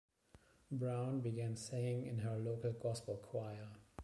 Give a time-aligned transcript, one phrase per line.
[0.71, 3.67] Brown began singing in her local Gospel choir.